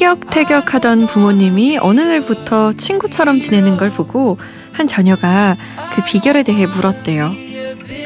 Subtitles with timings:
[0.00, 4.38] 티격태격하던 부모님이 어느 날부터 친구처럼 지내는 걸 보고
[4.72, 5.58] 한 자녀가
[5.94, 7.30] 그 비결에 대해 물었대요.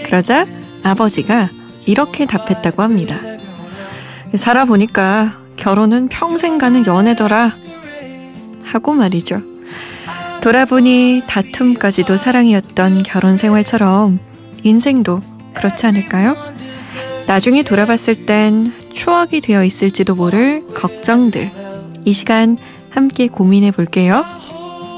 [0.04, 0.44] 그러자
[0.82, 1.50] 아버지가
[1.86, 3.20] 이렇게 답했다고 합니다.
[4.34, 7.52] 살아보니까 결혼은 평생 가는 연애더라.
[8.64, 9.40] 하고 말이죠.
[10.42, 14.18] 돌아보니 다툼까지도 사랑이었던 결혼 생활처럼
[14.64, 15.22] 인생도
[15.54, 16.36] 그렇지 않을까요?
[17.28, 21.63] 나중에 돌아봤을 땐 추억이 되어 있을지도 모를 걱정들.
[22.04, 22.56] 이 시간
[22.90, 24.24] 함께 고민해 볼게요.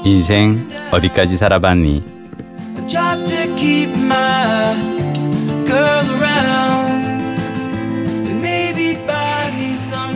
[0.05, 2.03] 인생 어디까지 살아봤니?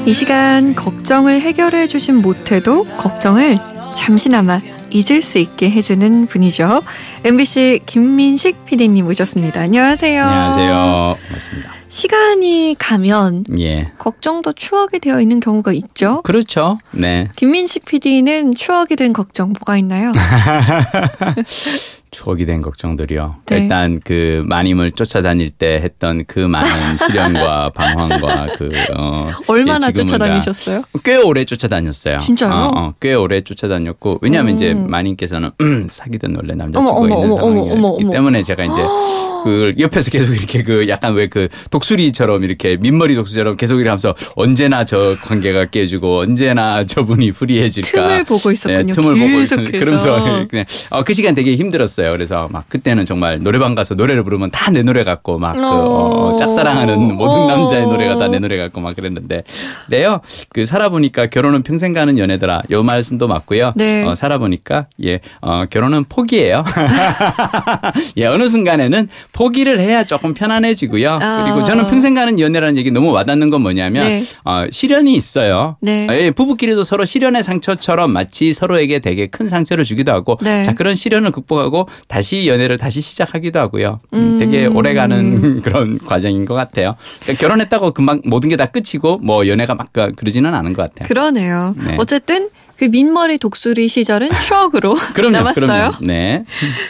[0.05, 3.58] 이 시간 걱정을 해결해 주진 못해도 걱정을
[3.96, 6.82] 잠시나마 잊을 수 있게 해주는 분이죠.
[7.23, 9.62] MBC 김민식 PD님 모셨습니다.
[9.62, 10.23] 안녕하세요.
[10.23, 11.16] 안녕하세요.
[11.27, 11.80] 반갑습니다.
[11.92, 13.92] 시간이 가면 예.
[13.98, 16.22] 걱정도 추억이 되어 있는 경우가 있죠.
[16.24, 16.80] 그렇죠.
[16.92, 17.28] 네.
[17.36, 20.14] 김민식 PD는 추억이 된 걱정 뭐가 있나요?
[22.12, 23.35] 추억이 된 걱정들이요.
[23.48, 23.57] 네.
[23.57, 26.70] 일단 그 마님을 쫓아다닐 때 했던 그 많은
[27.09, 30.82] 시련과 방황과 그 어, 얼마나 쫓아다니셨어요?
[31.04, 32.20] 꽤 오래 쫓아다녔어요.
[32.20, 32.51] 진짜요?
[32.54, 34.55] 어, 어, 꽤 오래 쫓아다녔고 왜냐하면 음.
[34.57, 38.76] 이제 마님께서는 음, 사귀던 원래 남자친구가 있는 상황이었기 때문에 제가 이제
[39.43, 44.13] 그 옆에서 계속 이렇게 그 약간 왜 그 독수리처럼 이렇게 민머리 독수리처럼 계속 이렇게 하면서
[44.35, 48.84] 언제나 저 관계가 깨지고 언제나 저분이 불리해질까 틈을 보고 있었군요.
[48.84, 52.01] 네, tum을 보고 있었 그러면서 그냥 어, 그 시간 되게 힘들었어요.
[52.12, 56.35] 그래서 막 그때는 정말 노래방 가서 노래를 부르면 다 내 노래 같고 막 그 어,
[56.38, 59.44] 짝사랑하는 모든 남자의 노래가 다 내 노래 같고 막 그랬는데
[59.90, 60.22] 네요.
[60.49, 62.62] 그 살아보니까 결혼은 평생 가는 연애더라.
[62.72, 63.74] 요 말씀도 맞고요.
[63.76, 64.03] 네.
[64.06, 66.63] 어, 살아보니까 예 어, 결혼은 포기예요.
[68.18, 71.19] 예 어느 순간에는 포기를 해야 조금 편안해지고요.
[71.22, 71.44] 어.
[71.44, 74.25] 그리고 저는 평생 가는 연애라는 얘기 너무 와닿는 건 뭐냐면 네.
[74.46, 75.75] 어, 시련이 있어요.
[75.81, 76.07] 네.
[76.12, 80.63] 예, 부부끼리도 서로 시련의 상처처럼 마치 서로에게 되게 큰 상처를 주기도 하고 네.
[80.63, 84.00] 자 그런 시련을 극복하고 다시 연애를 다시 시작하기도 하고요.
[84.13, 84.38] 음.
[84.40, 86.96] 되게 오래가는 그런 과정인 것 같아요.
[87.22, 91.07] 그러니까 결혼했다고 금방 모든 게 다 끝이고 뭐 연애가 막 그러지는 않은 것 같아요.
[91.07, 91.74] 그러네요.
[91.85, 91.96] 네.
[91.97, 95.66] 어쨌든 그 민머리 독수리 시절은 추억으로 그럼요, 남았어요.
[95.66, 95.96] 그럼요.
[96.01, 96.46] 네.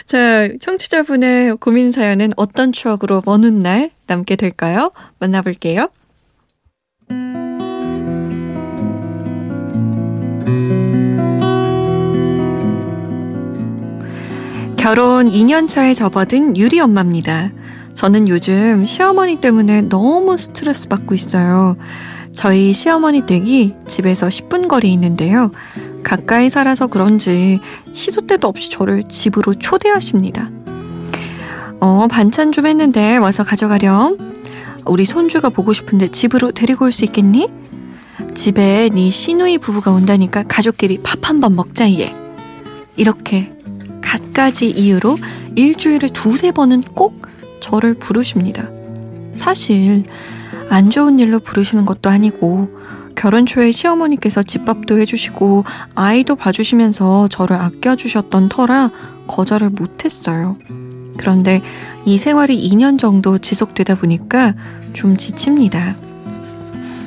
[0.06, 4.90] 자, 청취자분의 고민 사연은 어떤 추억으로 먼 훗날 남게 될까요?
[5.18, 5.88] 만나볼게요.
[14.82, 17.52] 결혼 2년 차에 접어든 유리 엄마입니다.
[17.94, 21.76] 저는 요즘 시어머니 때문에 너무 스트레스 받고 있어요.
[22.32, 25.52] 저희 시어머니 댁이 집에서 10분 거리에 있는데요.
[26.02, 27.60] 가까이 살아서 그런지
[27.92, 30.50] 시도 때도 없이 저를 집으로 초대하십니다.
[31.78, 34.18] 어, 반찬 좀 했는데 와서 가져가렴.
[34.84, 37.48] 우리 손주가 보고 싶은데 집으로 데리고 올 수 있겠니?
[38.34, 42.12] 집에 네 시누이 부부가 온다니까 가족끼리 밥 한 번 먹자 얘.
[42.96, 43.52] 이렇게
[44.12, 45.16] 갖가지 이유로
[45.54, 47.26] 일주일에 두세 번은 꼭
[47.62, 48.68] 저를 부르십니다.
[49.32, 50.02] 사실
[50.68, 52.68] 안 좋은 일로 부르시는 것도 아니고
[53.14, 55.64] 결혼 초에 시어머니께서 집밥도 해주시고
[55.94, 58.90] 아이도 봐주시면서 저를 아껴주셨던 터라
[59.28, 60.58] 거절을 못했어요.
[61.16, 61.62] 그런데
[62.04, 64.52] 이 생활이 2년 정도 지속되다 보니까
[64.92, 65.94] 좀 지칩니다.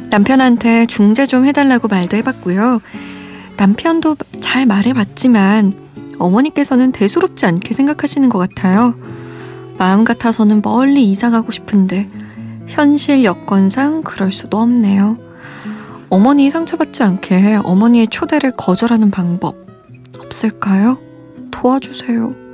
[0.10, 2.82] 남편한테 중재 좀 해달라고 말도 해봤고요.
[3.58, 5.85] 남편도 잘 말해봤지만
[6.20, 8.96] 어머니께서는 대수롭지 않게 생각하시는 것 같아요.
[9.78, 12.10] 마음 같아서는 멀리 이사 가고 싶은데
[12.68, 15.18] 현실 여건상 그럴 수도 없네요.
[16.10, 19.56] 어머니 상처받지 않게 어머니의 초대를 거절하는 방법
[20.18, 20.98] 없을까요?
[21.52, 22.46] 도와주세요.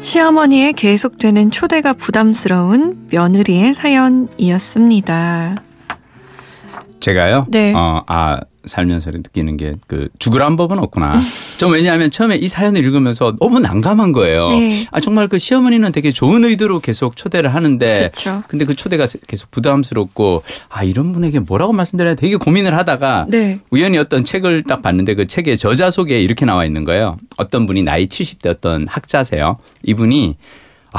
[0.00, 5.56] 시어머니의 계속되는 초대가 부담스러운 며느리의 사연이었습니다.
[7.00, 7.46] 제가요?
[7.50, 7.72] 네.
[7.74, 11.12] 어, 아, 살면서 느끼는 게 그 죽으란 법은 없구나.
[11.58, 14.46] 좀 왜냐하면 처음에 이 사연을 읽으면서 너무 난감한 거예요.
[14.46, 14.86] 네.
[14.90, 18.42] 아 정말 그 시어머니는 되게 좋은 의도로 계속 초대를 하는데 그쵸.
[18.48, 23.60] 근데 그 초대가 계속 부담스럽고 아 이런 분에게 뭐라고 말씀드려야 되게 고민을 하다가 네.
[23.70, 27.18] 우연히 어떤 책을 딱 봤는데 그 책의 저자 속에 이렇게 나와 있는 거예요.
[27.36, 29.58] 어떤 분이 나이 70대 어떤 학자세요.
[29.82, 30.36] 이분이
[30.92, 30.98] 아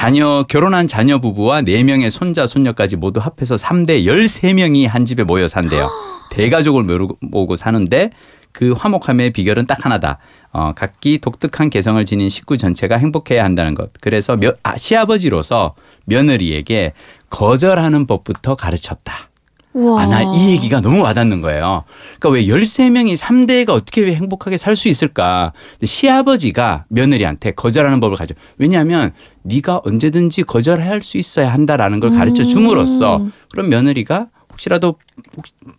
[0.00, 5.90] 자녀 결혼한 자녀 부부와 4명의 손자 손녀까지 모두 합해서 3대 13명이 한 집에 모여 산대요.
[6.32, 6.84] 대가족을
[7.20, 8.10] 모으고 사는데
[8.50, 10.16] 그 화목함의 비결은 딱 하나다.
[10.52, 13.90] 어, 각기 독특한 개성을 지닌 식구 전체가 행복해야 한다는 것.
[14.00, 15.74] 그래서 며, 아, 시아버지로서
[16.06, 16.94] 며느리에게
[17.28, 19.28] 거절하는 법부터 가르쳤다.
[19.72, 21.84] 아, 나이 얘기가 너무 와닿는 거예요.
[22.18, 25.52] 그러니까 왜 13명이 3대가 어떻게 행복하게 살 수 있을까?
[25.82, 28.34] 시아버지가 며느리한테 거절하는 법을 가져.
[28.58, 29.12] 왜냐하면
[29.42, 33.32] 네가 언제든지 거절할 수 있어야 한다라는 걸 가르쳐 줌으로써 음.
[33.52, 34.26] 그럼 며느리가
[34.60, 34.96] 혹시라도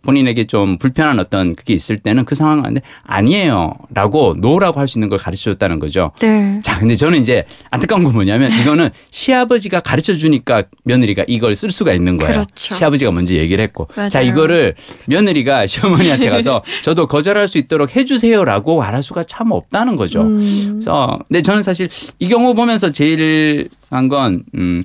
[0.02, 5.18] 본인에게 좀 불편한 어떤 그게 있을 때는 그 상황은 아니에요라고 노라고 할 수 있는 걸
[5.18, 6.10] 가르쳐 줬다는 거죠.
[6.20, 6.60] 네.
[6.62, 11.92] 자, 근데 저는 이제 안타까운 건 뭐냐면 이거는 시아버지가 가르쳐 주니까 며느리가 이걸 쓸 수가
[11.94, 12.32] 있는 거예요.
[12.32, 12.74] 그렇죠.
[12.74, 13.88] 시아버지가 먼저 얘기를 했고.
[13.96, 14.08] 맞아요.
[14.10, 14.74] 자, 이거를
[15.06, 20.22] 며느리가 시어머니한테 가서 저도 거절할 수 있도록 해 주세요라고 말할 수가 참 없다는 거죠.
[20.22, 20.66] 음.
[20.72, 21.88] 그래서 근데 저는 사실
[22.18, 24.82] 이 경우 보면서 제일 한 건 음,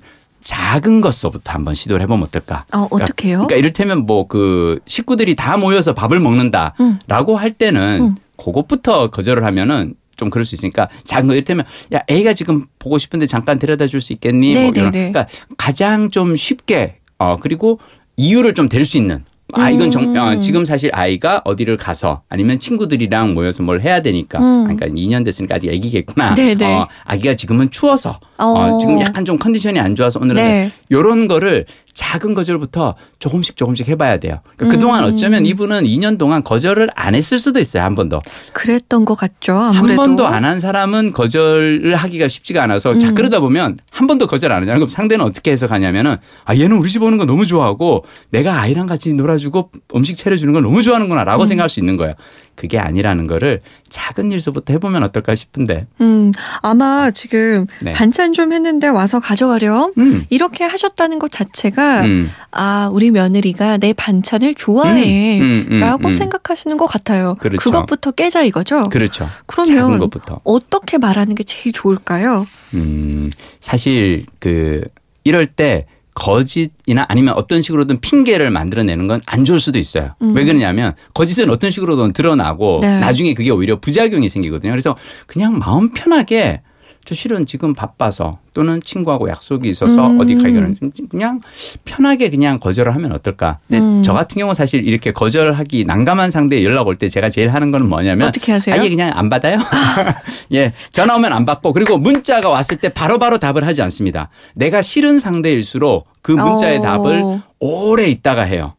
[0.47, 2.63] 작은 것서부터 한번 시도를 해보면 어떨까?
[2.73, 3.39] 어, 어떻게 요?
[3.39, 7.37] 그러니까, 그러니까 이를테면 뭐 그 식구들이 다 모여서 밥을 먹는다라고 음.
[7.37, 8.15] 할 때는 음.
[8.37, 13.25] 그것부터 거절을 하면은 좀 그럴 수 있으니까 작은 거 이를테면 야 A가 지금 보고 싶은데
[13.25, 14.53] 잠깐 데려다 줄 수 있겠니?
[14.53, 15.27] 뭐 이런 그러니까
[15.57, 17.79] 가장 좀 쉽게 어 그리고
[18.15, 20.41] 이유를 좀 댈 수 있는 아 이건 정, 어, 음.
[20.41, 24.63] 지금 사실 아이가 어디를 가서 아니면 친구들이랑 모여서 뭘 해야 되니까 음.
[24.63, 26.35] 그러니까 2년 됐으니까 아직 아기겠구나.
[26.35, 26.65] 네네.
[26.65, 28.45] 어, 아기가 지금은 추워서 어.
[28.45, 28.77] 어.
[28.79, 30.71] 지금 약간 좀 컨디션이 안 좋아서 오늘은 네.
[30.89, 34.39] 이런 거를 작은 거절부터 조금씩 조금씩 해봐야 돼요.
[34.55, 34.69] 그러니까 음.
[34.79, 37.81] 그동안 어쩌면 이분은 2년 동안 거절을 안 했을 수도 있어요.
[37.83, 38.21] 한 번도.
[38.53, 39.53] 그랬던 것 같죠.
[39.55, 39.87] 아무래도.
[39.89, 42.99] 한 번도 안 한 사람은 거절을 하기가 쉽지가 않아서 음.
[42.99, 44.79] 자 그러다 보면 한 번도 거절 안 하잖아요.
[44.79, 49.11] 그럼 상대는 어떻게 해석하냐면은 아 얘는 우리 집 오는 거 너무 좋아하고 내가 아이랑 같이
[49.13, 51.45] 놀아주고 음식 차려주는 걸 너무 좋아하는구나라고 음.
[51.47, 52.13] 생각할 수 있는 거예요.
[52.57, 55.85] 그게 아니라는 거를 작은 일서부터 해보면 어떨까 싶은데.
[56.01, 57.91] 음, 아마 지금 네.
[57.93, 59.93] 반찬 좀 했는데 와서 가져가렴.
[59.97, 60.25] 음.
[60.29, 62.29] 이렇게 하셨다는 것 자체가 음.
[62.51, 65.39] 아, 우리 며느리가 내 반찬을 좋아해.
[65.39, 67.35] 음, 음, 라고 음, 생각하시는 것 같아요.
[67.35, 67.57] 그렇죠.
[67.63, 68.89] 그것부터 깨자 이거죠.
[68.89, 69.27] 그렇죠.
[69.45, 70.01] 그러면
[70.43, 72.45] 어떻게 말하는 게 제일 좋을까요?
[72.73, 73.29] 음,
[73.59, 74.81] 사실 그
[75.23, 75.85] 이럴 때
[76.17, 80.15] 거짓이나 아니면 어떤 식으로든 핑계를 만들어내는 건 안 좋을 수도 있어요.
[80.21, 80.35] 음.
[80.35, 82.99] 왜 그러냐면 거짓은 어떤 식으로든 드러나고 네.
[82.99, 84.71] 나중에 그게 오히려 부작용이 생기거든요.
[84.71, 84.95] 그래서
[85.27, 86.61] 그냥 마음 편하게
[87.07, 90.19] 저 실은 지금 바빠서 또는 친구하고 약속이 있어서 음.
[90.19, 90.77] 어디 가기는
[91.09, 91.39] 그냥
[91.85, 93.59] 편하게 그냥 거절을 하면 어떨까.
[93.65, 94.03] 근데 음.
[94.03, 97.87] 저 같은 경우 사실 이렇게 거절하기 난감한 상대에 연락 올 때 제가 제일 하는 거는
[97.87, 98.75] 뭐냐면 어떻게 하세요?
[98.75, 99.59] 아예 그냥 안 받아요.
[100.51, 100.73] 예.
[100.91, 104.29] 전화 오면 안 받고 그리고 문자가 왔을 때 바로바로 바로 답을 하지 않습니다.
[104.55, 106.81] 내가 싫은 상대일수록 그 문자의 오.
[106.81, 108.73] 답을 오래 있다가 해요.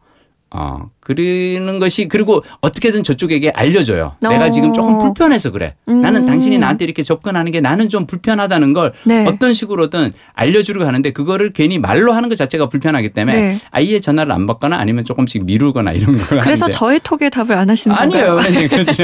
[0.51, 4.17] 어, 그러는 것이 그리고 어떻게든 저쪽에게 알려줘요.
[4.25, 4.29] 어.
[4.29, 5.75] 내가 지금 조금 불편해서 그래.
[5.89, 6.01] 음.
[6.01, 9.27] 나는 당신이 나한테 이렇게 접근하는 게 나는 좀 불편하다는 걸 네.
[9.27, 13.61] 어떤 식으로든 알려주려고 하는데 그거를 괜히 말로 하는 것 자체가 불편하기 때문에 네.
[13.71, 16.73] 아예 전화를 안 받거나 아니면 조금씩 미루거나 이런 걸 그래서 하는데.
[16.79, 17.95] 저의 톡에 답을 안 하시는.
[17.95, 18.39] 건가요?
[18.39, 18.69] 아니에요.
[18.73, 19.03] 그렇죠.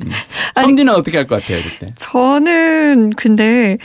[0.00, 0.10] 음.
[0.54, 1.86] 성디는 어떻게 할 것 같아요, 그때?
[1.96, 3.78] 저는 근데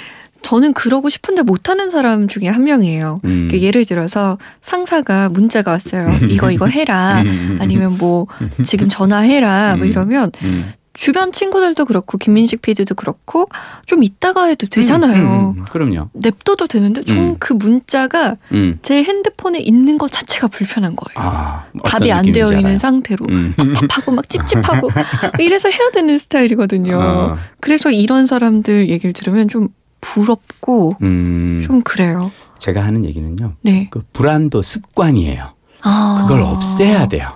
[0.43, 3.21] 저는 그러고 싶은데 못하는 사람 중에 한 명이에요.
[3.23, 3.47] 음.
[3.47, 6.09] 그러니까 예를 들어서 상사가 문자가 왔어요.
[6.29, 7.21] 이거 이거 해라.
[7.25, 7.57] 음.
[7.61, 8.27] 아니면 뭐
[8.63, 9.77] 지금 전화해라.
[9.77, 9.89] 뭐 음.
[9.89, 10.73] 이러면 음.
[10.93, 13.49] 주변 친구들도 그렇고 김민식 PD도 그렇고
[13.87, 15.53] 좀 이따가 해도 되잖아요.
[15.57, 16.09] 음, 음, 그럼요.
[16.13, 17.57] 냅둬도 되는데 좀그 음.
[17.57, 18.77] 문자가 음.
[18.83, 21.29] 제 핸드폰에 있는 것 자체가 불편한 거예요.
[21.29, 22.77] 아, 답이 안 되어 있는 알아요?
[22.77, 23.25] 상태로
[23.75, 24.89] 답답하고 막 찝찝하고
[25.41, 26.99] 이래서 해야 되는 스타일이거든요.
[26.99, 27.37] 어.
[27.59, 29.69] 그래서 이런 사람들 얘기를 들으면 좀
[30.03, 31.63] 부럽고 음.
[31.65, 32.31] 좀 그래요.
[32.59, 33.55] 제가 하는 얘기는요.
[33.61, 33.87] 네.
[33.89, 35.53] 그 불안도 습관이에요.
[35.81, 36.17] 아.
[36.21, 37.29] 그걸 없애야 돼요.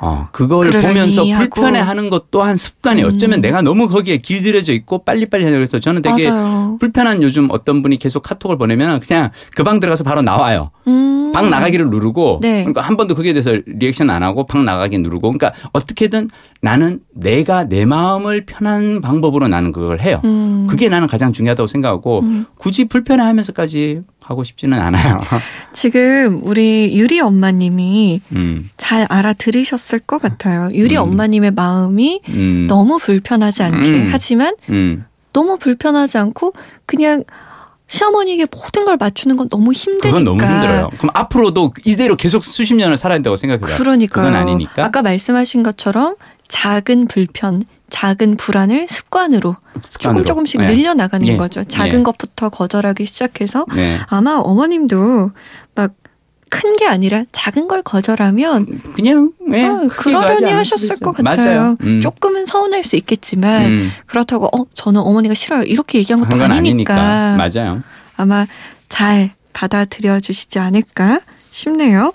[0.00, 3.08] 어, 그걸 보면서 불편해하는 것 또한 습관이 음.
[3.08, 6.76] 어쩌면 내가 너무 거기에 길들여져 있고 빨리빨리 하려고 해서 저는 되게 맞아요.
[6.78, 10.68] 불편한 요즘 어떤 분이 계속 카톡을 보내면 그냥 그 방 들어가서 바로 나와요.
[10.86, 11.32] 음.
[11.32, 12.58] 방 나가기를 누르고 네.
[12.62, 16.28] 그러니까 한 번도 그게 대해서 리액션 안 하고 방 나가기 누르고 그러니까 어떻게든
[16.60, 20.20] 나는 내가 내 마음을 편한 방법으로 나는 그걸 해요.
[20.24, 20.66] 음.
[20.68, 22.46] 그게 나는 가장 중요하다고 생각하고 음.
[22.56, 25.18] 굳이 불편해하면서까지 하고 싶지는 않아요.
[25.72, 28.68] 지금 우리 유리 엄마님이 음.
[28.76, 30.68] 잘 알아들으셨을 것 같아요.
[30.72, 31.02] 유리 음.
[31.02, 32.66] 엄마님의 마음이 음.
[32.66, 34.08] 너무 불편하지 않게 음.
[34.10, 35.04] 하지만 음.
[35.32, 36.54] 너무 불편하지 않고
[36.86, 37.24] 그냥
[37.86, 40.08] 시어머니에게 모든 걸 맞추는 건 너무 힘드니까.
[40.08, 40.88] 그건 너무 힘들어요.
[40.96, 43.76] 그럼 앞으로도 이대로 계속 수십 년을 살아야 된다고 생각해요.
[43.76, 44.58] 그러니까요.
[44.78, 46.14] 아까 말씀하신 것처럼
[46.48, 50.24] 작은 불편, 작은 불안을 습관으로, 습관으로.
[50.24, 50.74] 조금 조금씩 네.
[50.74, 51.36] 늘려나가는 네.
[51.36, 51.62] 거죠.
[51.64, 52.02] 작은 네.
[52.02, 53.98] 것부터 거절하기 시작해서 네.
[54.08, 55.30] 아마 어머님도
[55.74, 55.92] 막
[56.50, 61.76] 큰 게 아니라 작은 걸 거절하면 그냥 네, 어, 그러려니 하셨을 것 같아요.
[61.82, 62.00] 음.
[62.00, 63.90] 조금은 서운할 수 있겠지만 음.
[64.06, 66.94] 그렇다고 어 저는 어머니가 싫어요 이렇게 얘기한 것도 아니니까.
[66.94, 67.82] 아니니까 맞아요.
[68.16, 68.46] 아마
[68.88, 72.12] 잘 받아들여 주시지 않을까 싶네요.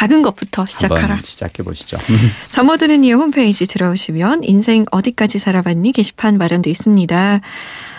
[0.00, 1.18] 작은 것부터 시작하라.
[1.22, 1.98] 시작해 보시죠.
[2.52, 7.40] 잠못 드는 이유 홈페이지 들어오시면 인생 어디까지 살아봤니 게시판 마련돼 있습니다.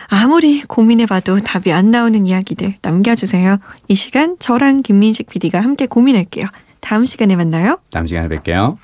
[0.08, 3.60] 아무리 고민해봐도 답이 안 나오는 이야기들 남겨주세요.
[3.88, 6.48] 이 시간 저랑 김민식 PD가 함께 고민할게요.
[6.79, 7.77] 다음 시간에 만나요.
[7.91, 8.77] 다음 시간에 뵐게요.